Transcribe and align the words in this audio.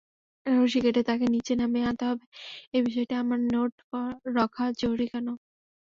রশি 0.45 0.79
কেটে 0.83 1.01
তাকে 1.09 1.25
নিচে 1.33 1.53
নামিয়ে 1.59 1.87
আনতে 1.89 2.03
হবে 2.09 2.25
এই 2.75 2.81
বিষয়টি 2.87 3.13
আমার 3.23 3.39
নোট 3.47 3.71
রখা 4.37 4.65
জরুরি 4.81 5.05
-কেন? 5.09 5.27